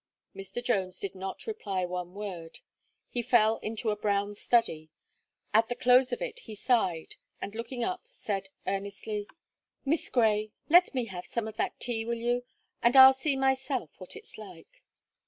Mr. 0.35 0.63
Jones 0.63 0.97
did 0.97 1.13
not 1.13 1.45
reply 1.45 1.85
one 1.85 2.15
word; 2.15 2.61
he 3.11 3.21
fell 3.21 3.57
into 3.57 3.91
a 3.91 3.95
brown 3.95 4.33
study; 4.33 4.89
at 5.53 5.69
the 5.69 5.75
close 5.75 6.11
of 6.11 6.23
it 6.23 6.39
he 6.39 6.55
sighed, 6.55 7.17
and 7.39 7.53
looking 7.53 7.83
up, 7.83 8.07
said 8.09 8.49
earnestly: 8.65 9.27
"Miss 9.85 10.09
Gray, 10.09 10.53
let 10.69 10.95
me 10.95 11.05
have 11.05 11.27
some 11.27 11.47
of 11.47 11.57
that 11.57 11.79
tea, 11.79 12.03
will 12.03 12.15
you? 12.15 12.43
and 12.81 12.97
I'll 12.97 13.13
see 13.13 13.35
myself 13.35 13.91
what 13.99 14.15
it's 14.15 14.39
like." 14.39 14.83